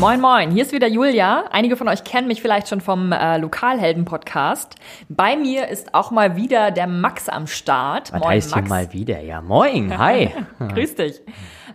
[0.00, 0.52] Moin, moin.
[0.52, 1.46] Hier ist wieder Julia.
[1.50, 4.76] Einige von euch kennen mich vielleicht schon vom äh, Lokalhelden-Podcast.
[5.08, 8.12] Bei mir ist auch mal wieder der Max am Start.
[8.12, 8.62] Was moin, heißt Max.
[8.62, 9.20] hier mal wieder?
[9.20, 10.30] Ja, moin, hi.
[10.72, 11.20] Grüß dich.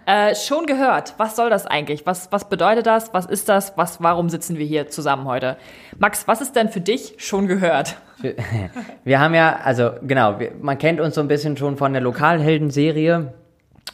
[0.06, 1.16] Äh, schon gehört.
[1.18, 2.06] Was soll das eigentlich?
[2.06, 3.14] Was, was bedeutet das?
[3.14, 3.78] Was ist das?
[3.78, 5.58] Was, warum sitzen wir hier zusammen heute?
[5.98, 7.98] Max, was ist denn für dich schon gehört?
[9.04, 12.02] Wir haben ja, also genau, wir, man kennt uns so ein bisschen schon von der
[12.02, 13.34] Lokalhelden-Serie.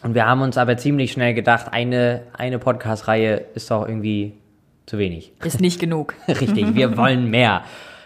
[0.01, 4.33] Und wir haben uns aber ziemlich schnell gedacht, eine, eine Podcast-Reihe ist doch irgendwie
[4.85, 5.33] zu wenig.
[5.43, 6.15] Ist nicht genug.
[6.27, 7.63] Richtig, wir wollen mehr.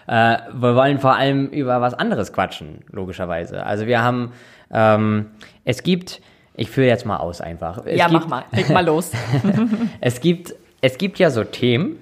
[0.07, 3.65] Äh, wir wollen vor allem über was anderes quatschen, logischerweise.
[3.65, 4.33] Also wir haben,
[4.71, 5.27] ähm,
[5.65, 6.21] es gibt,
[6.55, 7.85] ich führe jetzt mal aus einfach.
[7.85, 8.43] Es ja, gibt, mach mal.
[8.51, 9.11] Leg mal los.
[10.01, 11.97] Es gibt, es gibt ja so Themen,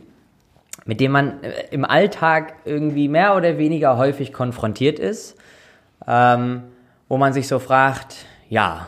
[0.86, 5.38] mit denen man äh, im Alltag irgendwie mehr oder weniger häufig konfrontiert ist,
[6.08, 6.64] ähm,
[7.08, 8.88] wo man sich so fragt, ja,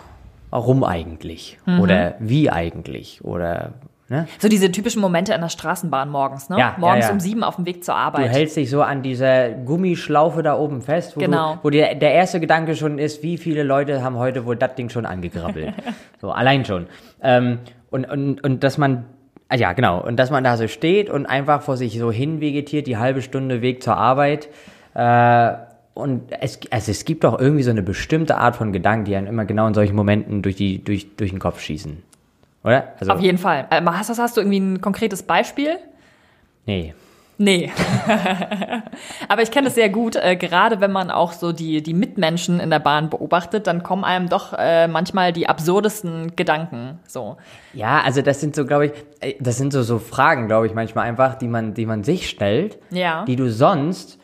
[0.53, 1.57] warum eigentlich?
[1.66, 1.80] Mhm.
[1.80, 3.25] Oder wie eigentlich?
[3.25, 3.72] Oder
[4.08, 4.27] ne?
[4.38, 6.59] So diese typischen Momente in der Straßenbahn morgens, ne?
[6.59, 7.14] Ja, morgens ja, ja.
[7.14, 8.30] um sieben auf dem Weg zur Du Arbeit.
[8.30, 11.55] hältst dich so an dieser Gummischlaufe da oben fest, wo, Genau.
[11.55, 14.75] du, wo dir der erste Gedanke schon ist, wie viele Leute haben heute wohl das
[14.75, 15.73] Ding schon angegrabbelt.
[16.22, 16.86] so, allein schon.
[17.23, 17.58] Ähm,
[17.89, 19.05] und, und, und dass man,
[19.49, 22.42] ah ja, genau, und dass man da so steht und einfach vor sich so hin
[22.42, 24.49] vegetiert, die halbe Stunde Weg zur Arbeit.
[24.94, 25.53] Äh,
[25.94, 29.27] und es, also es gibt doch irgendwie so eine bestimmte Art von Gedanken, die einen
[29.27, 32.02] immer genau in solchen Momenten durch, die, durch, durch den Kopf schießen.
[32.63, 32.94] Oder?
[32.99, 33.67] Also, Auf jeden Fall.
[33.69, 35.77] Äh, hast, hast du irgendwie ein konkretes Beispiel?
[36.66, 36.94] nee.
[37.39, 37.71] Nee.
[39.27, 42.59] Aber ich kenne es sehr gut, äh, gerade wenn man auch so die, die Mitmenschen
[42.59, 46.99] in der Bahn beobachtet, dann kommen einem doch äh, manchmal die absurdesten Gedanken.
[47.08, 47.38] So.
[47.73, 50.75] Ja, also das sind so, glaube ich, äh, das sind so, so Fragen, glaube ich,
[50.75, 53.25] manchmal einfach, die man, die man sich stellt, Ja.
[53.25, 54.19] die du sonst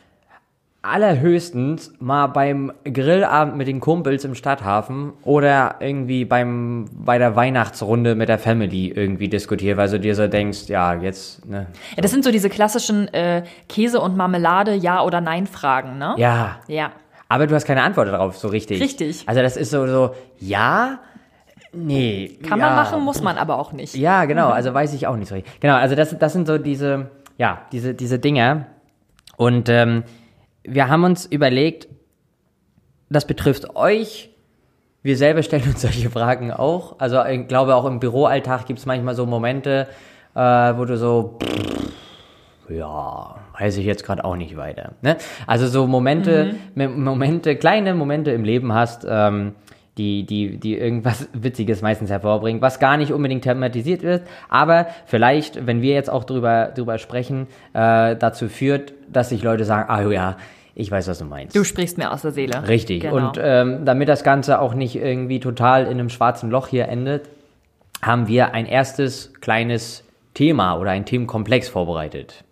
[0.81, 8.15] allerhöchstens mal beim Grillabend mit den Kumpels im Stadthafen oder irgendwie beim, bei der Weihnachtsrunde
[8.15, 11.67] mit der Family irgendwie diskutiert, weil du dir so denkst, ja, jetzt, ne.
[11.95, 16.15] Ja, das sind so diese klassischen äh, Käse und Marmelade, Ja oder Nein Fragen, ne?
[16.17, 16.91] Ja, Ja.
[17.27, 18.81] aber du hast keine Antwort darauf, so richtig.
[18.81, 19.23] Richtig.
[19.27, 20.99] Also das ist so, so, ja,
[21.73, 22.37] nee.
[22.47, 22.67] Kann ja.
[22.67, 23.95] man machen, muss man aber auch nicht.
[23.95, 25.59] Ja, genau, also weiß ich auch nicht so richtig.
[25.59, 28.65] Genau, also das, das sind so diese, ja, diese, diese Dinge.
[29.35, 30.03] Und ähm,
[30.69, 31.87] wir haben uns überlegt,
[33.09, 34.29] das betrifft euch.
[35.01, 36.99] Wir selber stellen uns solche Fragen auch.
[36.99, 39.87] Also ich glaube, auch im Büroalltag gibt es manchmal so Momente,
[40.35, 41.89] äh, wo du so, pff,
[42.69, 44.91] ja, weiß ich jetzt gerade auch nicht weiter.
[45.01, 45.17] Ne?
[45.47, 49.55] Also so Momente, Me- Momente, kleine Momente im Leben hast, ähm,
[49.97, 55.65] die, die, die irgendwas Witziges meistens hervorbringen, was gar nicht unbedingt thematisiert wird, aber vielleicht,
[55.65, 60.01] wenn wir jetzt auch drüber, drüber sprechen, äh, dazu führt, dass sich Leute sagen, ah
[60.09, 60.37] ja,
[60.79, 61.55] ich weiß, was du meinst.
[61.55, 62.67] Du sprichst mir aus der Seele.
[62.67, 63.01] Richtig.
[63.01, 63.15] Genau.
[63.15, 67.29] Und ähm, damit das Ganze auch nicht irgendwie total in einem schwarzen Loch hier endet,
[68.01, 72.45] haben wir ein erstes kleines Thema oder ein Themenkomplex vorbereitet.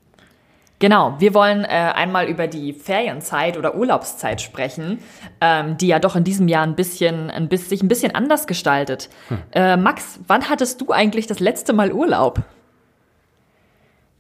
[0.80, 5.00] Genau, wir wollen äh, einmal über die Ferienzeit oder Urlaubszeit sprechen,
[5.42, 8.46] ähm, die ja doch in diesem Jahr ein bisschen, ein bisschen, sich ein bisschen anders
[8.46, 9.10] gestaltet.
[9.54, 12.42] Äh, Max, wann hattest du eigentlich das letzte Mal Urlaub?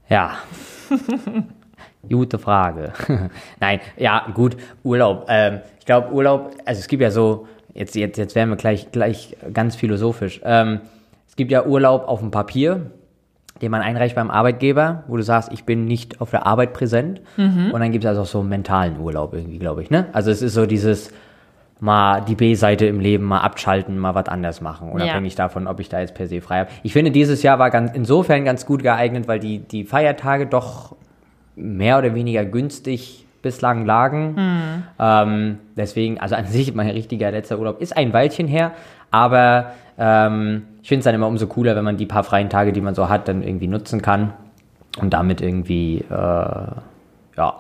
[0.09, 0.38] Ja.
[2.09, 2.94] Gute Frage.
[3.59, 5.25] Nein, ja, gut, Urlaub.
[5.29, 8.91] Ähm, ich glaube, Urlaub, also es gibt ja so, jetzt, jetzt, jetzt werden wir gleich,
[8.91, 10.41] gleich ganz philosophisch.
[10.44, 10.81] Ähm,
[11.28, 12.91] es gibt ja Urlaub auf dem Papier,
[13.62, 17.22] den man einreicht beim Arbeitgeber, wo du sagst, ich bin nicht auf der Arbeit präsent.
[17.38, 19.90] Und dann gibt es also auch so einen mentalen Urlaub irgendwie, glaube ich.
[19.90, 20.06] Ne?
[20.13, 21.12] Also es ist so dieses
[21.79, 25.90] mal die B-Seite im Leben mal abschalten, mal was anders machen, unabhängig davon, ob ich
[25.90, 26.69] da jetzt per se frei habe.
[26.84, 30.96] Ich finde, dieses Jahr war ganz, insofern ganz gut geeignet, weil die, die Feiertage doch
[31.57, 34.84] mehr oder weniger günstig bislang lagen.
[35.00, 38.72] Ähm, deswegen, also an sich mein richtiger letzter Urlaub ist ein Weilchen her,
[39.12, 42.72] aber ähm, ich finde es dann immer umso cooler, wenn man die paar freien Tage,
[42.72, 44.34] die man so hat, dann irgendwie nutzen kann
[45.01, 47.53] und damit irgendwie, äh, ja,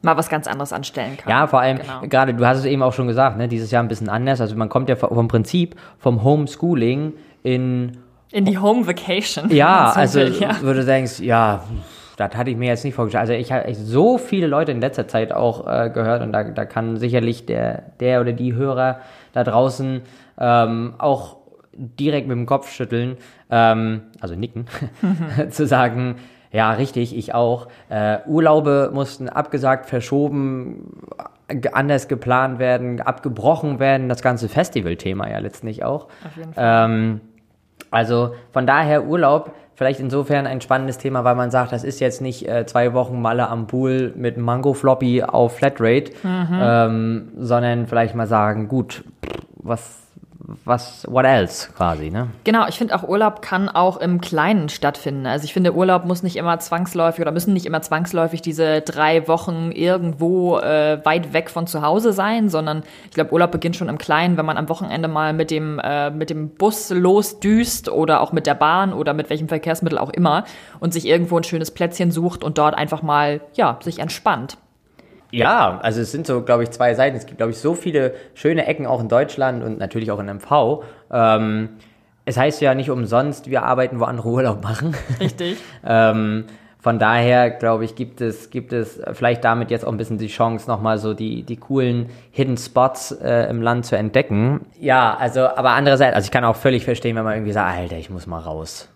[0.00, 1.28] Mal was ganz anderes anstellen kann.
[1.28, 2.02] ja, vor allem, Genau.
[2.02, 4.40] gerade, du hast es eben auch schon gesagt, ne, dieses Jahr ein bisschen anders.
[4.40, 7.96] Also man kommt ja vom Prinzip vom Homeschooling in,
[8.30, 9.50] In die Home Vacation.
[9.50, 10.50] ja, so also will, ja.
[10.62, 11.64] wo du denkst, ja,
[12.18, 13.22] das hatte ich mir jetzt nicht vorgestellt.
[13.22, 16.64] Also ich habe so viele Leute in letzter Zeit auch äh, gehört und da, da
[16.66, 18.98] kann sicherlich der, der oder die Hörer
[19.32, 20.02] da draußen
[20.38, 21.36] ähm, auch
[21.72, 23.16] direkt mit dem Kopf schütteln,
[23.50, 24.66] ähm, also nicken,
[25.50, 26.16] zu sagen,
[26.50, 27.68] ja, richtig, ich auch.
[27.88, 31.02] Äh, Urlaube mussten abgesagt, verschoben,
[31.46, 36.04] ge- anders geplant werden, abgebrochen werden, das ganze Festivalthema ja letztlich auch.
[36.26, 36.84] Auf jeden Fall.
[36.90, 37.20] Ähm,
[37.90, 42.20] also von daher Urlaub vielleicht insofern ein spannendes Thema, weil man sagt, das ist jetzt
[42.20, 46.10] nicht äh, zwei Wochen Malle am Pool mit Mango Floppy auf Flatrate,
[46.52, 49.04] ähm, sondern vielleicht mal sagen, gut,
[49.54, 50.07] was,
[50.64, 52.28] was, what else quasi, ne?
[52.44, 55.26] Genau, ich finde auch Urlaub kann auch im Kleinen stattfinden.
[55.26, 59.28] Also ich finde, Urlaub muss nicht immer zwangsläufig oder müssen nicht immer zwangsläufig diese drei
[59.28, 63.90] Wochen irgendwo äh, weit weg von zu Hause sein, sondern ich glaube, Urlaub beginnt schon
[63.90, 68.22] im Kleinen, wenn man am Wochenende mal mit dem, äh, mit dem Bus losdüst oder
[68.22, 70.44] auch mit der Bahn oder mit welchem Verkehrsmittel auch immer
[70.80, 74.56] und sich irgendwo ein schönes Plätzchen sucht und dort einfach mal, ja, sich entspannt.
[75.30, 77.16] Ja, also es sind so, glaube ich, zwei Seiten.
[77.16, 80.26] Es gibt, glaube ich, so viele schöne Ecken auch in Deutschland und natürlich auch in
[80.26, 80.82] MV.
[81.12, 81.70] Ähm,
[82.24, 84.94] es heißt ja nicht umsonst, wir arbeiten, wo andere Urlaub machen.
[85.20, 85.58] Richtig.
[85.86, 86.44] ähm,
[86.80, 90.28] von daher, glaube ich, gibt es, gibt es vielleicht damit jetzt auch ein bisschen die
[90.28, 94.64] Chance, nochmal so die, die coolen Hidden Spots äh, im Land zu entdecken.
[94.78, 97.96] Ja, also, aber andererseits, also ich kann auch völlig verstehen, wenn man irgendwie sagt, Alter,
[97.96, 98.88] ich muss mal raus.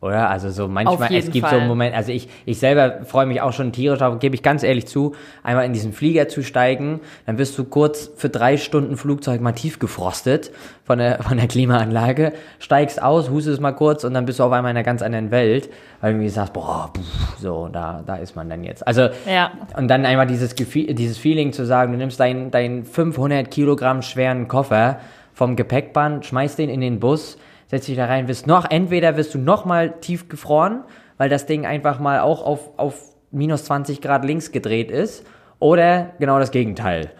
[0.00, 0.30] Oder?
[0.30, 1.56] Also so manchmal, es gibt Fall.
[1.56, 4.42] so einen Moment, also ich, ich selber freue mich auch schon tierisch darauf, gebe ich
[4.42, 8.56] ganz ehrlich zu, einmal in diesen Flieger zu steigen, dann wirst du kurz für drei
[8.56, 10.52] Stunden Flugzeug mal tief gefrostet
[10.84, 14.52] von der, von der Klimaanlage, steigst aus, hustest mal kurz und dann bist du auf
[14.52, 15.68] einmal in einer ganz anderen Welt,
[16.00, 18.86] weil du irgendwie sagst, boah, pff, so, da, da ist man dann jetzt.
[18.86, 19.52] Also, ja.
[19.76, 24.00] und dann einmal dieses Gefühl, dieses Feeling zu sagen, du nimmst deinen, deinen 500 Kilogramm
[24.00, 24.98] schweren Koffer
[25.34, 27.36] vom Gepäckband, schmeißt den in den Bus,
[27.70, 30.82] setzt dich da rein, wirst noch, entweder wirst du noch mal tief gefroren,
[31.18, 35.24] weil das Ding einfach mal auch auf, auf minus 20 Grad links gedreht ist,
[35.60, 37.10] oder genau das Gegenteil.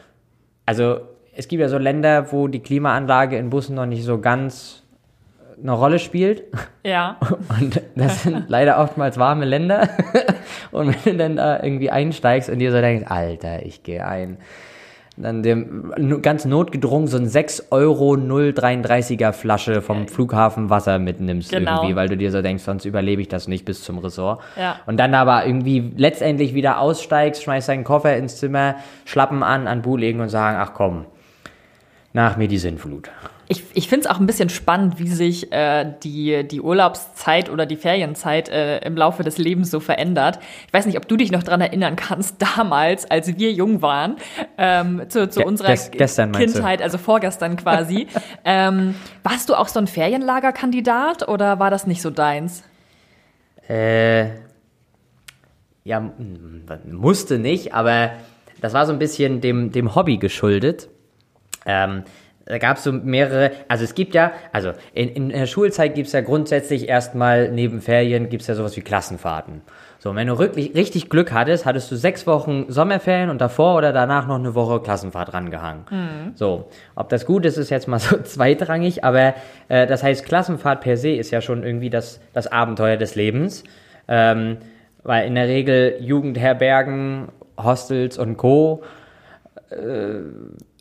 [0.67, 1.03] Also
[1.37, 4.83] es gibt ja so Länder, wo die Klimaanlage in Bussen noch nicht so ganz
[5.63, 6.45] eine Rolle spielt.
[6.83, 7.19] Ja.
[7.61, 9.89] Und das sind leider oftmals warme Länder.
[10.73, 14.39] Und wenn du dann da irgendwie einsteigst und dir so denkst, Alter, ich gehe ein
[15.23, 21.77] dann dem ganz notgedrungen so ein 6 Euro 033er Flasche vom Flughafen Wasser mitnimmst genau.
[21.77, 24.41] irgendwie, weil du dir so denkst, sonst überlebe ich das nicht bis zum Ressort.
[24.57, 24.77] Ja.
[24.87, 29.83] Und dann aber irgendwie letztendlich wieder aussteigst, schmeißt deinen Koffer ins Zimmer, Schlappen an, an
[29.83, 31.07] Bu legen und sagen, ach komm,
[32.13, 33.11] nach mir die Sinnflut.
[33.51, 37.67] Ich, ich finde es auch ein bisschen spannend, wie sich äh, die, die Urlaubszeit oder
[37.67, 40.39] die Ferienzeit äh, im Laufe des Lebens so verändert.
[40.69, 44.19] Ich weiß nicht, ob du dich noch dran erinnern kannst, damals, als wir jung waren,
[44.57, 48.07] ähm, zu, zu Ge unserer gestern, Kindheit, also vorgestern quasi.
[48.45, 48.95] ähm,
[49.25, 52.63] warst du auch so ein Ferienlagerkandidat oder war das nicht so deins?
[53.69, 54.27] Äh,
[55.83, 56.09] ja,
[56.85, 58.13] musste nicht, aber
[58.61, 60.89] das war so ein bisschen dem, dem Hobby geschuldet.
[61.67, 62.05] Ähm,
[62.51, 66.09] da gab es so mehrere, also es gibt ja, also in, in der Schulzeit gibt
[66.09, 69.63] es ja grundsätzlich erstmal neben Ferien gibt es ja sowas wie Klassenfahrten.
[69.99, 73.93] So, wenn du wirklich, richtig Glück hattest, hattest du sechs Wochen Sommerferien und davor oder
[73.93, 75.85] danach noch eine Woche Klassenfahrt rangehangen.
[75.91, 76.33] Mhm.
[76.35, 79.35] So, ob das gut ist, ist jetzt mal so zweitrangig, aber
[79.69, 83.63] äh, das heißt, Klassenfahrt per se ist ja schon irgendwie das, das Abenteuer des Lebens.
[84.09, 84.57] Ähm,
[85.03, 88.83] weil in der Regel Jugendherbergen, Hostels und Co.
[89.71, 90.23] Äh,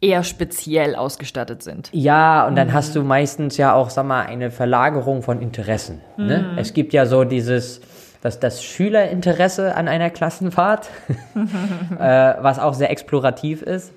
[0.01, 1.89] eher speziell ausgestattet sind.
[1.91, 2.73] Ja, und dann mhm.
[2.73, 6.01] hast du meistens ja auch, sag mal, eine Verlagerung von Interessen.
[6.17, 6.39] Ne?
[6.53, 6.57] Mhm.
[6.57, 7.81] Es gibt ja so dieses,
[8.21, 10.89] das, das Schülerinteresse an einer Klassenfahrt,
[11.35, 13.93] äh, was auch sehr explorativ ist.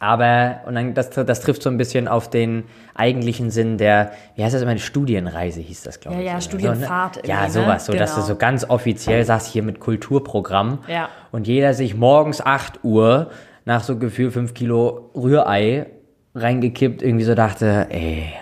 [0.00, 2.64] Aber, und dann, das, das trifft so ein bisschen auf den
[2.94, 6.26] eigentlichen Sinn der, wie heißt das immer, eine Studienreise hieß das, glaube ja, ich.
[6.26, 7.14] Ja, ja, Studienfahrt.
[7.16, 7.28] So, ne?
[7.28, 8.04] Ja, sowas, so, genau.
[8.04, 10.84] dass du so ganz offiziell sagst, hier mit Kulturprogramm.
[10.86, 11.08] Ja.
[11.32, 13.30] Und jeder sich morgens 8 Uhr
[13.68, 15.88] nach so Gefühl 5 Kilo Rührei
[16.34, 18.32] reingekippt, irgendwie so dachte, ey,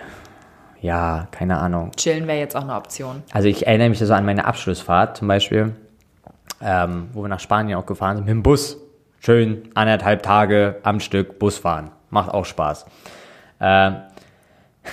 [0.81, 1.91] ja, keine Ahnung.
[1.97, 3.23] Chillen wäre jetzt auch eine Option.
[3.33, 5.73] Also ich erinnere mich so an meine Abschlussfahrt zum Beispiel,
[6.61, 8.77] ähm, wo wir nach Spanien auch gefahren sind, mit dem Bus.
[9.19, 11.91] Schön anderthalb Tage am Stück Bus fahren.
[12.09, 12.85] Macht auch Spaß.
[13.59, 13.91] Äh,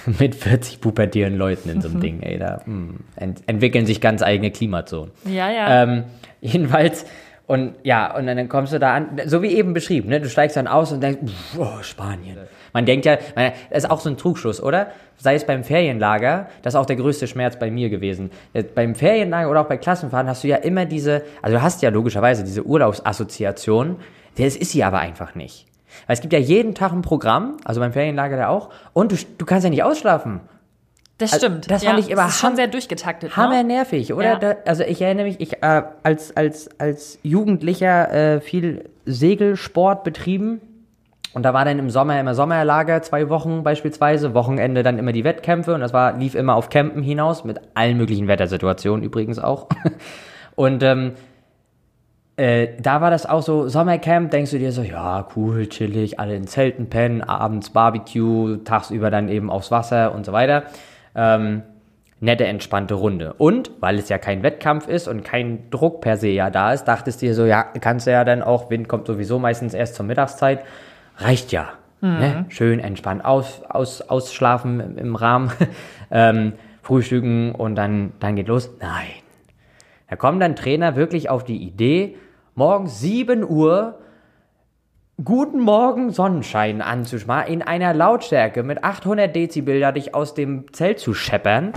[0.19, 4.01] mit 40 pubertierenden Leuten in so einem Ding, ey, da mh, hm, ent entwickeln sich
[4.01, 5.13] ganz eigene Klimazonen.
[5.27, 5.85] Ja, ja.
[5.85, 6.05] Ähm,
[6.41, 7.07] jedenfalls
[7.47, 10.21] und ja, und dann kommst du da an, so wie eben beschrieben, ne?
[10.21, 11.21] du steigst dann aus und denkst,
[11.59, 12.39] oh, Spanien.
[12.73, 13.19] Man denkt ja,
[13.71, 14.89] das ist auch so ein Trugschluss, oder?
[15.17, 18.31] Sei es beim Ferienlager, das ist auch der größte Schmerz bei mir gewesen.
[18.53, 21.83] Äh, beim Ferienlager oder auch bei Klassenfahrten hast du ja immer diese, also du hast
[21.83, 23.97] ja logischerweise diese Urlaubsassoziation,
[24.39, 25.67] das ist sie aber einfach nicht.
[26.07, 29.17] Weil es gibt ja jeden Tag ein Programm, also beim Ferienlager da auch, und du,
[29.39, 30.41] du kannst ja nicht ausschlafen.
[31.19, 31.71] Das also, stimmt.
[31.71, 33.31] das fand ja, ich immer das ist schon sehr durchgetaktet.
[33.31, 33.37] Ne?
[33.37, 34.25] Hammer nervig, oder?
[34.25, 34.37] Ja.
[34.37, 40.61] Da, also ich erinnere mich, ich äh, als als als Jugendlicher äh, viel Segelsport betrieben
[41.33, 45.23] und da war dann im Sommer immer Sommerlager zwei Wochen beispielsweise, Wochenende dann immer die
[45.23, 49.69] Wettkämpfe und das war lief immer auf Campen hinaus mit allen möglichen Wettersituationen übrigens auch
[50.57, 51.13] und ähm,
[52.37, 56.35] äh, da war das auch so, Sommercamp, denkst du dir so, ja, cool, chillig, alle
[56.35, 60.65] in Zelten pennen, abends Barbecue, tagsüber dann eben aufs Wasser und so weiter
[61.15, 61.63] ähm,
[62.21, 63.35] nette, entspannte Runde.
[63.35, 66.85] Und weil es ja kein Wettkampf ist und kein Druck per se ja da ist,
[66.85, 69.95] dachtest du dir so, ja, kannst du ja dann auch, Wind kommt sowieso meistens erst
[69.95, 70.65] zur Mittagszeit,
[71.19, 71.75] reicht ja.
[72.01, 72.45] Ne?
[72.51, 75.51] Schön entspannt aus, aus, ausschlafen im, im Rahmen,
[76.11, 76.53] ähm,
[76.83, 78.71] frühstücken und dann, dann geht los.
[78.79, 79.07] Nein.
[80.11, 82.17] Da kommt dann Trainer wirklich auf die Idee,
[82.55, 83.99] morgens 7 Uhr
[85.23, 90.99] Guten Morgen Sonnenschein anzuschmachen, in einer Lautstärke mit 800 Dezibel da dich aus dem Zelt
[90.99, 91.73] zu scheppern.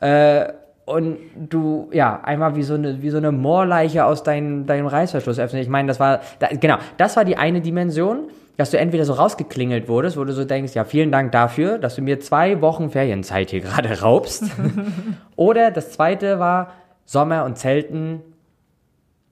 [0.00, 0.52] Äh,
[0.84, 5.40] und du, ja, einmal wie so eine, wie so eine Moorleiche aus dein, deinem Reißverschluss
[5.40, 5.60] öffnen.
[5.60, 9.14] Ich meine, das war, da, genau, das war die eine Dimension, dass du entweder so
[9.14, 12.90] rausgeklingelt wurdest, wo du so denkst, ja, vielen Dank dafür, dass du mir zwei Wochen
[12.90, 14.44] Ferienzeit hier gerade raubst.
[15.34, 16.70] Oder das zweite war
[17.04, 18.22] Sommer und Zelten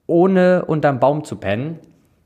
[0.08, 1.78] ohne unterm Baum zu pennen.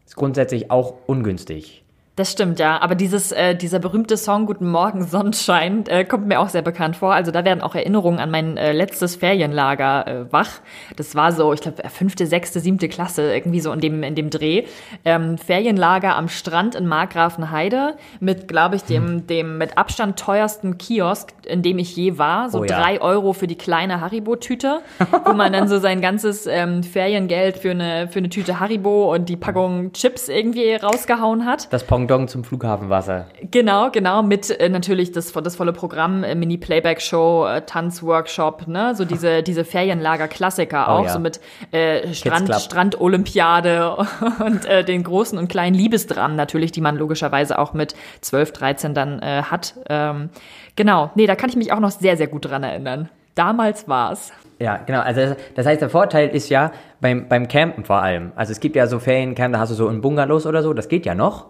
[0.09, 1.85] Ist grundsätzlich auch ungünstig.
[2.19, 2.81] Das stimmt, ja.
[2.81, 6.97] Aber dieses, äh, dieser berühmte Song Guten Morgen Sonnenschein äh, kommt mir auch sehr bekannt
[6.97, 7.15] vor.
[7.15, 10.51] Also da werden auch Erinnerungen an mein äh, letztes Ferienlager äh, wach.
[10.97, 14.31] Das war so, ich glaube, fünfte, sechste, siebte Klasse, irgendwie so in dem, in dem
[14.31, 14.65] Dreh.
[15.05, 19.27] Ähm, Ferienlager am Strand in Markgrafenheide mit, glaube ich, dem, hm.
[19.29, 22.51] dem mit Abstand teuersten Kiosk, in dem ich je war.
[22.51, 22.81] So oh, ja.
[22.81, 24.81] drei Euro für die kleine Haribo-Tüte,
[25.25, 29.29] wo man dann so sein ganzes ähm, Feriengeld für eine, für eine Tüte Haribo und
[29.29, 31.73] die Packung Chips irgendwie rausgehauen hat.
[31.73, 33.27] Das Pong Pendant zum Flughafenwasser.
[33.51, 39.05] Genau, genau, mit äh, natürlich das, das volle Programm, äh, Mini-Playback-Show, äh, Tanzworkshop, ne, so
[39.05, 41.13] diese, diese Ferienlager-Klassiker oh, auch, ja.
[41.13, 43.97] so mit äh, Strand, Strand-Olympiade
[44.45, 48.95] und äh, den großen und kleinen Liebesdramen natürlich, die man logischerweise auch mit 12, 13
[48.95, 49.75] dann äh, hat.
[49.89, 50.31] Ähm,
[50.77, 53.11] genau, nee, da kann ich mich auch noch sehr, sehr gut dran erinnern.
[53.35, 54.33] Damals war's.
[54.59, 55.01] Ja, genau.
[55.01, 58.33] Also das heißt, der Vorteil ist ja beim, beim Campen vor allem.
[58.35, 60.89] Also es gibt ja so Feriencamp, da hast du so ein Bungalows oder so, das
[60.89, 61.47] geht ja noch.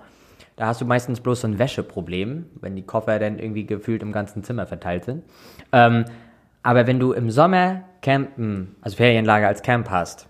[0.59, 4.11] Da hast du meistens bloß so ein Wäscheproblem, wenn die Koffer dann irgendwie gefühlt im
[4.11, 5.23] ganzen Zimmer verteilt sind.
[5.71, 6.05] Ähm,
[6.65, 10.27] aber wenn du im Sommer Campen, also Ferienlager als Camp hast,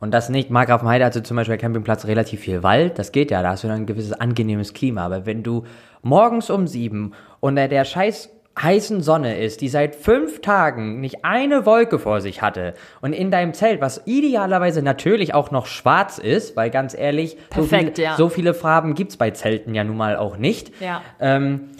[0.00, 3.50] und das nicht, Markgrafenheide hatte zum Beispiel Campingplatz relativ viel Wald, das geht ja, da
[3.50, 5.06] hast du dann ein gewisses angenehmes Klima.
[5.06, 5.62] Aber wenn du
[6.02, 8.30] morgens um sieben unter der scheiß
[8.60, 13.30] heißen Sonne ist, die seit fünf Tagen nicht eine Wolke vor sich hatte und in
[13.30, 18.04] deinem Zelt, was idealerweise natürlich auch noch schwarz ist, weil ganz ehrlich, Perfekt, so, viel,
[18.04, 18.16] ja.
[18.16, 20.72] so viele Farben gibt's bei Zelten ja nun mal auch nicht.
[20.80, 21.02] Ja.
[21.20, 21.70] Ähm,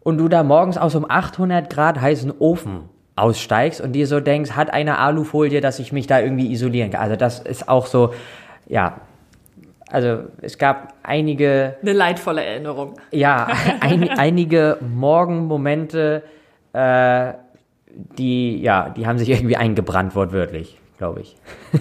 [0.00, 4.52] und du da morgens aus einem 800 Grad heißen Ofen aussteigst und dir so denkst,
[4.52, 7.00] hat eine Alufolie, dass ich mich da irgendwie isolieren kann.
[7.00, 8.12] Also das ist auch so,
[8.66, 9.00] ja,
[9.90, 11.76] also es gab einige.
[11.82, 12.94] Eine leidvolle Erinnerung.
[13.10, 13.48] Ja,
[13.80, 16.22] ein, einige Morgenmomente,
[16.72, 17.32] äh,
[18.18, 21.36] die, ja, die haben sich irgendwie eingebrannt, wortwörtlich, glaube ich.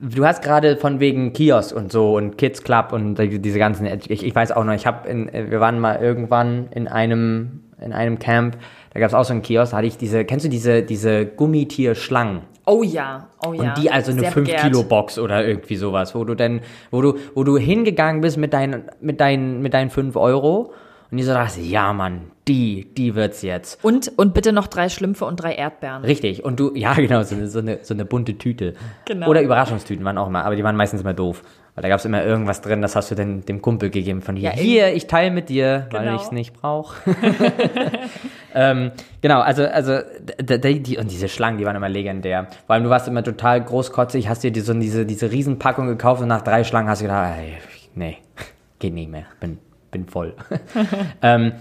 [0.00, 4.24] du hast gerade von wegen Kiosk und so und Kids Club und diese ganzen, ich,
[4.24, 8.56] ich weiß auch noch, ich habe wir waren mal irgendwann in einem, in einem Camp,
[8.92, 11.26] da gab es auch so einen Kiosk, da hatte ich diese, kennst du diese, diese
[11.26, 12.42] Gummitierschlangen?
[12.66, 13.62] Oh ja, oh ja.
[13.62, 17.18] Und die also eine 5 Kilo Box oder irgendwie sowas, wo du dann, wo du,
[17.34, 20.72] wo du hingegangen bist mit deinen, mit deinen, mit deinen 5 Euro
[21.10, 23.84] und die so dachte, ja Mann, die, die wird's jetzt.
[23.84, 26.04] Und, und bitte noch drei Schlümpfe und drei Erdbeeren.
[26.04, 26.44] Richtig.
[26.44, 28.74] Und du, ja genau, so eine, so eine, so eine bunte Tüte.
[29.06, 29.28] Genau.
[29.28, 31.42] Oder Überraschungstüten waren auch immer, aber die waren meistens immer doof.
[31.74, 34.50] Weil da gab's immer irgendwas drin, das hast du dann dem Kumpel gegeben von hier.
[34.50, 36.04] Ja, hier, ich teile mit dir, genau.
[36.04, 36.96] weil ich's nicht brauche.
[38.54, 39.98] ähm, genau, also, also
[40.40, 42.48] die, die, und diese Schlangen, die waren immer legendär.
[42.66, 46.22] Vor allem, du warst immer total großkotzig, hast dir die, so diese, diese Riesenpackung gekauft
[46.22, 47.54] und nach drei Schlangen hast du gedacht, ey,
[47.94, 48.18] nee,
[48.80, 49.58] geht nicht mehr, bin,
[49.92, 50.34] bin voll.
[51.22, 51.52] ähm,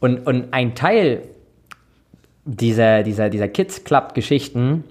[0.00, 1.22] und, und ein Teil
[2.44, 4.84] dieser, dieser, dieser Kids Club Geschichten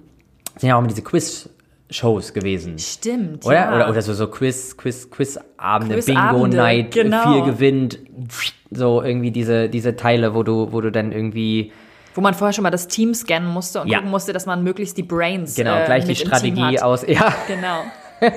[0.56, 1.50] sind ja auch immer diese Quiz
[1.92, 2.78] Shows gewesen.
[2.78, 3.44] Stimmt.
[3.44, 3.54] Oder?
[3.54, 3.74] Ja.
[3.74, 7.32] Oder, oder so, so Quiz, Quiz, Quizabende, Quiz Bingo Night, genau.
[7.32, 7.98] vier gewinnt.
[8.70, 11.72] So irgendwie diese, diese Teile, wo du, wo du dann irgendwie.
[12.14, 13.98] Wo man vorher schon mal das Team scannen musste und ja.
[13.98, 15.54] gucken musste, dass man möglichst die Brains.
[15.54, 17.06] Genau, äh, gleich die Strategie aus.
[17.08, 17.34] Ja.
[17.46, 17.82] Genau.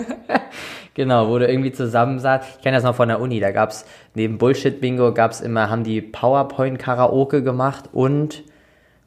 [0.94, 2.46] genau, wo du irgendwie zusammen saß.
[2.58, 3.86] Ich kenne das noch von der Uni, da gab es
[4.16, 8.44] neben Bullshit-Bingo gab es immer, haben die PowerPoint-Karaoke gemacht und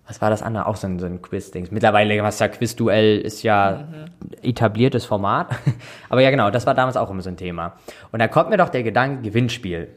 [0.08, 0.66] was war das andere?
[0.66, 1.68] Auch so ein, so ein Quiz-Ding.
[1.70, 4.32] Mittlerweile was ja Quiz-Duell ist ja mhm.
[4.42, 5.48] etabliertes Format.
[6.08, 7.74] Aber ja, genau, das war damals auch immer so ein Thema.
[8.10, 9.88] Und da kommt mir doch der Gedanke Gewinnspiel.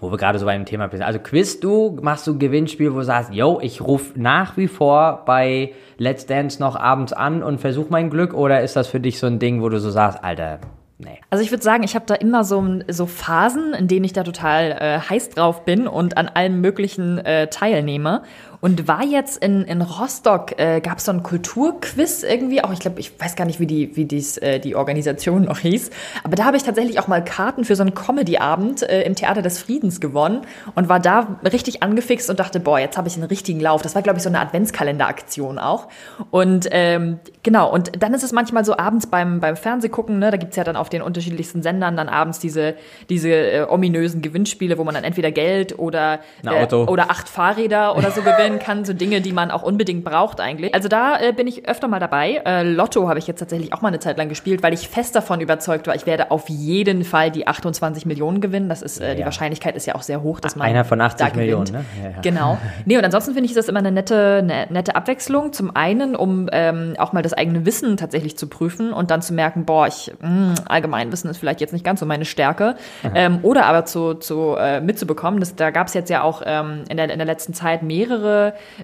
[0.00, 1.02] Wo wir gerade so bei dem Thema sind.
[1.02, 5.24] Also quiz du, machst du Gewinnspiel, wo du sagst, yo, ich rufe nach wie vor
[5.26, 8.32] bei Let's Dance noch abends an und versuch mein Glück?
[8.32, 10.60] Oder ist das für dich so ein Ding, wo du so sagst, Alter,
[11.00, 11.20] Nee.
[11.30, 14.24] Also ich würde sagen, ich habe da immer so, so Phasen, in denen ich da
[14.24, 18.22] total äh, heiß drauf bin und an allem Möglichen äh, teilnehme.
[18.60, 22.80] Und war jetzt in, in Rostock, äh, gab es so ein Kulturquiz irgendwie, auch ich
[22.80, 25.90] glaube, ich weiß gar nicht, wie die, wie dies, äh, die Organisation noch hieß,
[26.24, 29.42] aber da habe ich tatsächlich auch mal Karten für so einen Comedy-Abend äh, im Theater
[29.42, 30.42] des Friedens gewonnen
[30.74, 33.82] und war da richtig angefixt und dachte, boah, jetzt habe ich einen richtigen Lauf.
[33.82, 35.88] Das war, glaube ich, so eine Adventskalender-Aktion auch.
[36.30, 40.36] Und ähm, genau, und dann ist es manchmal so abends beim, beim Fernsehgucken, ne, da
[40.36, 42.74] gibt's ja dann auf den unterschiedlichsten Sendern dann abends diese,
[43.08, 46.84] diese äh, ominösen Gewinnspiele, wo man dann entweder Geld oder, Auto.
[46.84, 50.74] oder acht Fahrräder oder so gewinnen kann, so Dinge, die man auch unbedingt braucht eigentlich.
[50.74, 52.42] Also da äh, bin ich öfter mal dabei.
[52.44, 55.14] Äh, Lotto habe ich jetzt tatsächlich auch mal eine Zeit lang gespielt, weil ich fest
[55.14, 58.68] davon überzeugt war, ich werde auf jeden Fall die 28 Millionen gewinnen.
[58.68, 59.26] Das ist, äh, die Ja.
[59.26, 61.46] Wahrscheinlichkeit ist ja auch sehr hoch, dass man Einer von 80 da gewinnt.
[61.46, 61.84] Millionen, ne?
[62.02, 62.20] Ja, ja.
[62.22, 62.58] Genau.
[62.84, 65.52] Nee, und ansonsten finde ich das immer eine nette, eine nette Abwechslung.
[65.52, 69.34] Zum einen, um ähm, auch mal das eigene Wissen tatsächlich zu prüfen und dann zu
[69.34, 72.76] merken, boah, ich, mh, Allgemeinwissen ist vielleicht jetzt nicht ganz so meine Stärke.
[73.14, 76.84] Ähm, oder aber zu, zu äh, mitzubekommen, dass, da gab es jetzt ja auch ähm,
[76.88, 78.37] in, der, in der letzten Zeit mehrere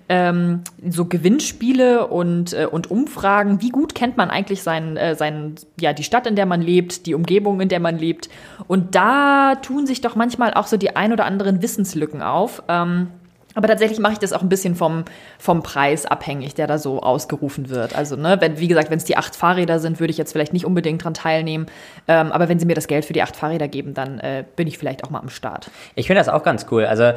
[0.09, 3.61] ähm, so Gewinnspiele und, äh, und Umfragen.
[3.61, 7.07] Wie gut kennt man eigentlich sein, äh, sein, ja, die Stadt, in der man lebt,
[7.07, 8.29] die Umgebung, in der man lebt?
[8.67, 12.63] Und da tun sich doch manchmal auch so die ein oder anderen Wissenslücken auf.
[12.69, 13.09] Ähm,
[13.55, 15.05] aber tatsächlich mache ich das auch ein bisschen vom,
[15.39, 17.95] vom Preis abhängig, der da so ausgerufen wird.
[17.95, 20.53] Also, ne, wenn, wie gesagt, wenn es die acht Fahrräder sind, würde ich jetzt vielleicht
[20.53, 21.67] nicht unbedingt dran teilnehmen.
[22.09, 24.67] Ähm, aber wenn sie mir das Geld für die acht Fahrräder geben, dann äh, bin
[24.67, 25.71] ich vielleicht auch mal am Start.
[25.95, 26.85] Ich finde das auch ganz cool.
[26.85, 27.13] Also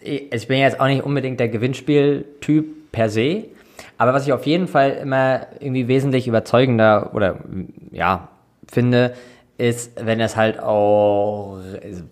[0.00, 3.44] ich ich bin jetzt auch nicht unbedingt der Gewinnspieltyp per se,
[3.96, 7.38] aber was ich auf jeden Fall immer irgendwie wesentlich überzeugender oder
[7.90, 8.28] ja
[8.70, 9.14] finde,
[9.56, 12.04] ist, wenn es halt auch also,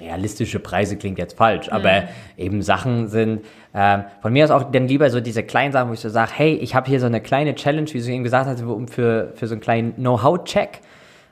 [0.00, 2.04] realistische Preise klingt jetzt falsch, aber
[2.36, 5.94] eben Sachen sind ähm, von mir aus auch dann lieber so diese kleinen Sachen, wo
[5.94, 8.46] ich so sage, hey, ich habe hier so eine kleine Challenge, wie du eben gesagt
[8.46, 10.80] hast, um für, für so einen kleinen Know-how-Check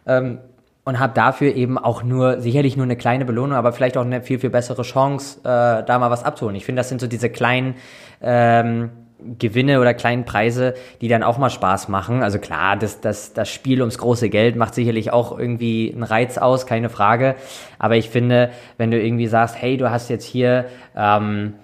[0.07, 0.39] ähm,
[0.85, 4.21] und habe dafür eben auch nur, sicherlich nur eine kleine Belohnung, aber vielleicht auch eine
[4.21, 6.57] viel, viel bessere Chance, äh, da mal was abzuholen.
[6.57, 7.75] Ich finde, das sind so diese kleinen
[8.21, 8.91] ähm,
[9.38, 12.23] Gewinne oder kleinen Preise, die dann auch mal Spaß machen.
[12.23, 16.37] Also klar, das, das, das Spiel ums große Geld macht sicherlich auch irgendwie einen Reiz
[16.37, 17.37] aus, keine Frage.
[17.79, 21.55] Aber ich finde, wenn du irgendwie sagst, hey, du hast jetzt hier, ähm,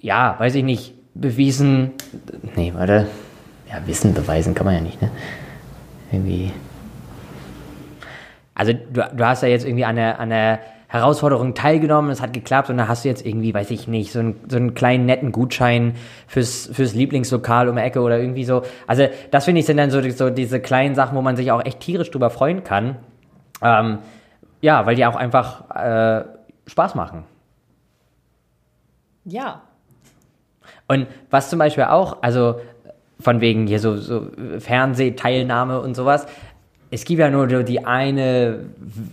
[0.00, 1.92] ja, weiß ich nicht, bewiesen,
[2.56, 3.06] nee, warte,
[3.70, 5.10] ja, Wissen beweisen kann man ja nicht, ne?
[6.10, 6.52] Irgendwie,
[8.54, 10.60] also du, du hast ja jetzt irgendwie an der, an der
[10.92, 14.18] Herausforderung teilgenommen, es hat geklappt und da hast du jetzt irgendwie, weiß ich nicht, so
[14.18, 15.94] einen, so einen kleinen netten Gutschein
[16.26, 18.62] fürs, fürs Lieblingslokal um die Ecke oder irgendwie so.
[18.86, 21.64] Also das finde ich sind dann so, so diese kleinen Sachen, wo man sich auch
[21.64, 22.96] echt tierisch drüber freuen kann.
[23.62, 24.00] Ähm,
[24.60, 26.24] ja, weil die auch einfach äh,
[26.66, 27.24] Spaß machen.
[29.24, 29.62] Ja.
[30.88, 32.60] Und was zum Beispiel auch, also
[33.18, 34.26] von wegen hier so, so
[34.58, 36.26] Fernsehteilnahme und sowas,
[36.94, 38.66] es gibt ja nur die eine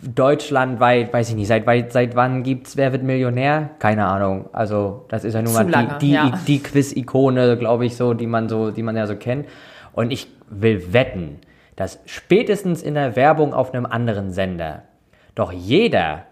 [0.04, 3.70] deutschlandweit, weiß ich nicht, seit, seit wann gibt's Wer wird Millionär?
[3.80, 4.50] Keine Ahnung.
[4.52, 6.40] Also das ist ja nun mal lange, die, die, ja.
[6.46, 9.48] die Quiz-Ikone, glaube ich, so, die man so, die man ja so kennt.
[9.94, 11.40] Und ich will wetten,
[11.78, 14.84] dass spätestens in der Werbung auf einem anderen Sender
[15.34, 16.24] doch jeder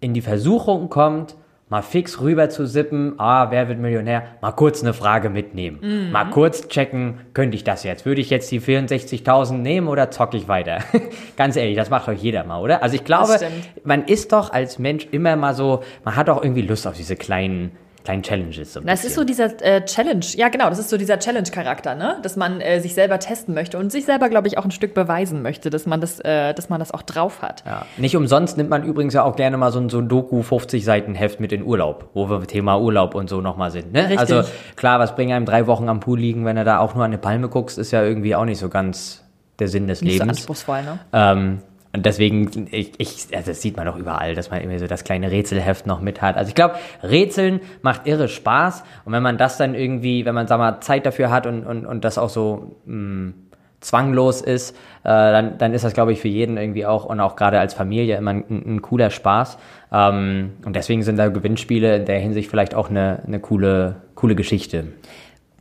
[0.00, 1.36] in die Versuchung kommt,
[1.70, 5.78] mal fix rüber zu sippen, ah, wer wird Millionär, mal kurz eine Frage mitnehmen.
[5.80, 6.12] Mhm.
[6.12, 8.04] Mal kurz checken, könnte ich das jetzt?
[8.04, 10.80] Würde ich jetzt die 64.000 nehmen oder zocke ich weiter?
[11.36, 12.82] Ganz ehrlich, das macht doch jeder mal, oder?
[12.82, 13.38] Also ich glaube,
[13.84, 17.14] man ist doch als Mensch immer mal so, man hat auch irgendwie Lust auf diese
[17.14, 17.70] kleinen,
[18.04, 18.72] kleinen Challenges.
[18.72, 22.18] So Das ist so dieser äh, Challenge, ja genau, das ist so dieser Challenge-Charakter, ne?
[22.22, 24.94] Dass man äh, sich selber testen möchte und sich selber, glaube ich, auch ein Stück
[24.94, 27.62] beweisen möchte, dass man das, äh, dass man das auch drauf hat.
[27.66, 27.86] Ja.
[27.96, 30.84] Nicht umsonst nimmt man übrigens ja auch gerne mal so ein, so ein Doku 50
[30.84, 33.92] Seiten Heft mit in Urlaub, wo wir Thema Urlaub und so nochmal sind.
[33.92, 34.02] Ne?
[34.08, 34.18] Richtig.
[34.18, 34.42] Also
[34.76, 37.10] klar, was bringen einem drei Wochen am Pool liegen, wenn du da auch nur an
[37.10, 39.24] eine Palme guckst, ist ja irgendwie auch nicht so ganz
[39.58, 40.38] der Sinn des Nicht so Lebens.
[40.38, 40.98] anspruchsvoll, ne?
[41.12, 41.58] Ähm,
[41.92, 45.02] und deswegen, ich, ich, also das sieht man doch überall, dass man irgendwie so das
[45.02, 46.36] kleine Rätselheft noch mit hat.
[46.36, 48.84] Also ich glaube, Rätseln macht irre Spaß.
[49.04, 51.86] Und wenn man das dann irgendwie, wenn man, sag mal, Zeit dafür hat und, und,
[51.86, 53.32] und das auch so mh,
[53.80, 57.34] zwanglos ist, äh, dann, dann ist das, glaube ich, für jeden irgendwie auch und auch
[57.34, 59.58] gerade als Familie immer ein, ein cooler Spaß.
[59.92, 64.36] Ähm, und deswegen sind da Gewinnspiele in der Hinsicht vielleicht auch eine, eine coole, coole
[64.36, 64.92] Geschichte.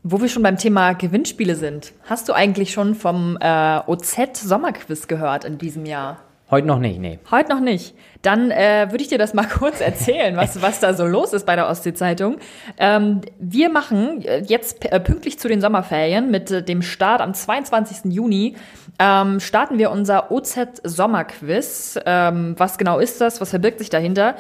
[0.02, 5.44] Wo wir schon beim Thema Gewinnspiele sind, hast du eigentlich schon vom äh, OZ-Sommerquiz gehört
[5.44, 6.20] in diesem Jahr?
[6.50, 7.20] Heute noch nicht, nee.
[7.30, 7.94] Heute noch nicht.
[8.22, 11.46] Dann äh, würde ich dir das mal kurz erzählen, was, was da so los ist
[11.46, 12.38] bei der Ostsee-Zeitung.
[12.78, 17.34] Ähm, wir machen äh, jetzt äh, pünktlich zu den Sommerferien mit äh, dem Start am
[17.34, 18.14] 22.
[18.14, 18.56] Juni
[19.00, 22.00] ähm, starten wir unser OZ-Sommerquiz.
[22.06, 23.42] Ähm, was genau ist das?
[23.42, 24.36] Was verbirgt sich dahinter?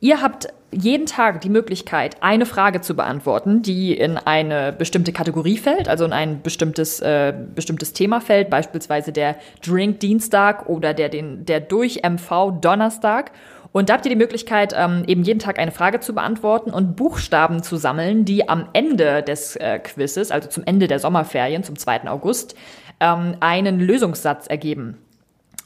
[0.00, 5.56] Ihr habt jeden Tag die Möglichkeit, eine Frage zu beantworten, die in eine bestimmte Kategorie
[5.56, 11.08] fällt, also in ein bestimmtes, äh, bestimmtes Thema fällt, beispielsweise der Drink Dienstag oder der,
[11.08, 13.32] den, der durch MV Donnerstag.
[13.72, 16.94] Und da habt ihr die Möglichkeit, ähm, eben jeden Tag eine Frage zu beantworten und
[16.94, 21.76] Buchstaben zu sammeln, die am Ende des äh, Quizzes, also zum Ende der Sommerferien, zum
[21.76, 22.08] 2.
[22.08, 22.54] August,
[23.00, 24.98] ähm, einen Lösungssatz ergeben.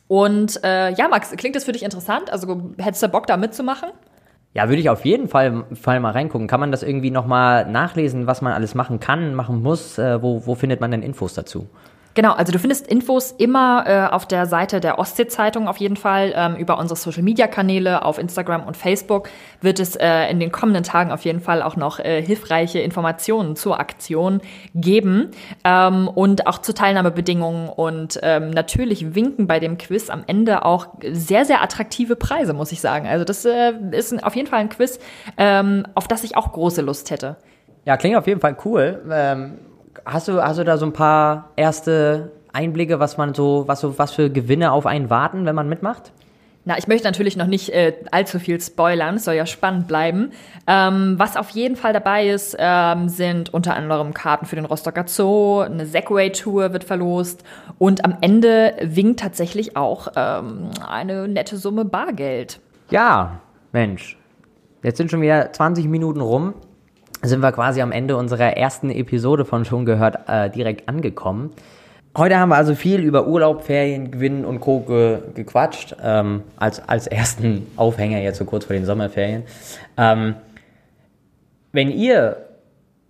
[0.08, 2.32] Und äh, ja, Max, klingt das für dich interessant?
[2.32, 3.90] Also hättest du Bock, da mitzumachen?
[4.54, 6.48] Ja, würde ich auf jeden Fall, Fall mal reingucken.
[6.48, 9.98] Kann man das irgendwie nochmal nachlesen, was man alles machen kann, machen muss?
[9.98, 11.68] Äh, wo, wo findet man denn Infos dazu?
[12.14, 16.32] Genau, also du findest Infos immer äh, auf der Seite der Ostsee-Zeitung auf jeden Fall.
[16.34, 19.28] Ähm, über unsere Social-Media-Kanäle auf Instagram und Facebook
[19.60, 23.54] wird es äh, in den kommenden Tagen auf jeden Fall auch noch äh, hilfreiche Informationen
[23.54, 24.40] zur Aktion
[24.74, 25.30] geben
[25.62, 27.68] ähm, und auch zu Teilnahmebedingungen.
[27.68, 32.72] Und ähm, natürlich winken bei dem Quiz am Ende auch sehr, sehr attraktive Preise, muss
[32.72, 33.06] ich sagen.
[33.06, 34.98] Also das äh, ist auf jeden Fall ein Quiz,
[35.36, 37.36] ähm, auf das ich auch große Lust hätte.
[37.84, 39.04] Ja, klingt auf jeden Fall cool.
[39.08, 39.58] Ähm
[40.04, 43.98] Hast du, hast du da so ein paar erste Einblicke, was man so, was so,
[43.98, 46.12] was für Gewinne auf einen warten, wenn man mitmacht?
[46.64, 50.32] Na, ich möchte natürlich noch nicht äh, allzu viel spoilern, es soll ja spannend bleiben.
[50.66, 55.04] Ähm, was auf jeden Fall dabei ist, ähm, sind unter anderem Karten für den Rostocker
[55.06, 57.42] Zoo, eine Segway-Tour wird verlost
[57.78, 62.60] und am Ende winkt tatsächlich auch ähm, eine nette Summe Bargeld.
[62.90, 63.40] Ja,
[63.72, 64.18] Mensch.
[64.82, 66.52] Jetzt sind schon wieder 20 Minuten rum
[67.22, 71.50] sind wir quasi am Ende unserer ersten Episode von Schon gehört äh, direkt angekommen.
[72.16, 74.80] Heute haben wir also viel über Urlaub, Ferien, Gewinn und Co.
[74.80, 79.44] Ge gequatscht, ähm, als, als ersten Aufhänger jetzt so kurz vor den Sommerferien.
[79.96, 80.34] Ähm,
[81.72, 82.48] wenn ihr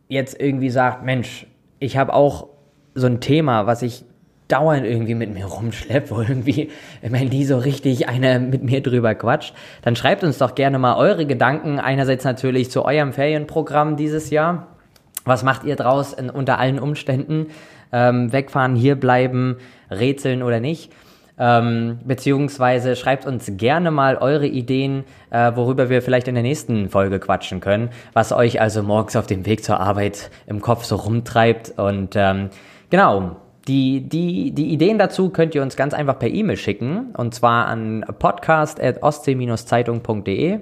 [0.08, 1.46] jetzt irgendwie sagt, Mensch,
[1.78, 2.48] ich habe auch
[2.94, 4.04] so ein Thema, was ich
[4.48, 6.70] dauernd irgendwie mit mir rumschleppt, wo irgendwie
[7.02, 10.96] immer nie so richtig einer mit mir drüber quatscht, dann schreibt uns doch gerne mal
[10.96, 11.78] eure Gedanken.
[11.78, 14.68] Einerseits natürlich zu eurem Ferienprogramm dieses Jahr.
[15.24, 17.48] Was macht ihr draus in, unter allen Umständen?
[17.92, 19.56] Ähm, wegfahren, hierbleiben,
[19.90, 20.90] rätseln oder nicht?
[21.38, 26.88] Ähm, beziehungsweise schreibt uns gerne mal eure Ideen, äh, worüber wir vielleicht in der nächsten
[26.88, 30.96] Folge quatschen können, was euch also morgens auf dem Weg zur Arbeit im Kopf so
[30.96, 31.78] rumtreibt.
[31.78, 32.50] Und ähm,
[32.90, 33.36] genau,
[33.68, 37.66] die, die, die Ideen dazu könnt ihr uns ganz einfach per E-Mail schicken und zwar
[37.66, 40.58] an podcast.ostsee-zeitung.de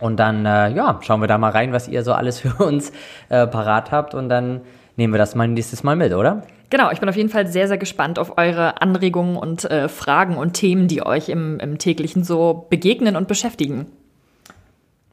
[0.00, 2.92] und dann äh, ja, schauen wir da mal rein, was ihr so alles für uns
[3.30, 4.60] äh, parat habt und dann
[4.96, 6.42] nehmen wir das mal nächstes Mal mit, oder?
[6.70, 10.36] Genau, ich bin auf jeden Fall sehr, sehr gespannt auf eure Anregungen und äh, Fragen
[10.36, 13.86] und Themen, die euch im, im täglichen so begegnen und beschäftigen.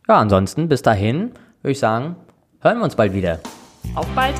[0.08, 2.18] Ja, ansonsten bis dahin würde ich sagen,
[2.60, 3.40] hören wir uns bald wieder.
[3.96, 4.36] Auf bald!